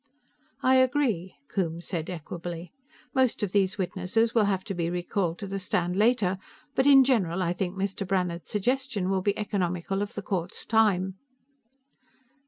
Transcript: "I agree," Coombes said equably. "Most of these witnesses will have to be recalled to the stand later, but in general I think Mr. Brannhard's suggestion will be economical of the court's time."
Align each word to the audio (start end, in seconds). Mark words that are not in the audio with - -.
"I 0.63 0.77
agree," 0.77 1.35
Coombes 1.47 1.87
said 1.87 2.09
equably. 2.09 2.73
"Most 3.13 3.43
of 3.43 3.51
these 3.51 3.77
witnesses 3.77 4.33
will 4.33 4.45
have 4.45 4.63
to 4.63 4.73
be 4.73 4.89
recalled 4.89 5.37
to 5.37 5.45
the 5.45 5.59
stand 5.59 5.95
later, 5.95 6.39
but 6.73 6.87
in 6.87 7.03
general 7.03 7.43
I 7.43 7.53
think 7.53 7.75
Mr. 7.77 8.07
Brannhard's 8.07 8.49
suggestion 8.49 9.09
will 9.11 9.21
be 9.21 9.37
economical 9.37 10.01
of 10.01 10.15
the 10.15 10.23
court's 10.23 10.65
time." 10.65 11.17